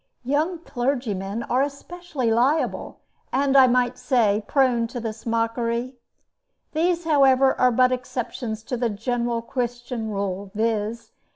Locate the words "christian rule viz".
9.43-11.11